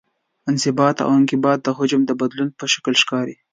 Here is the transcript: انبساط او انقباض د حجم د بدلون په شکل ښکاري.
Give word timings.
انبساط 0.49 0.97
او 1.05 1.09
انقباض 1.19 1.57
د 1.63 1.67
حجم 1.77 2.01
د 2.05 2.11
بدلون 2.21 2.49
په 2.59 2.65
شکل 2.73 2.93
ښکاري. 3.01 3.35